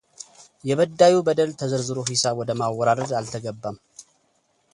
የበዳዩ 0.69 1.15
በደል 1.27 1.51
ተዘርዝሮ 1.59 1.97
ሂሳብ 2.09 2.35
ወደ 2.41 2.51
ማወራረድ 2.61 3.11
አልተገባም። 3.19 3.77